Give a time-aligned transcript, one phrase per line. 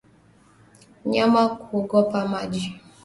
[1.05, 2.65] Mnyama kuogopa maji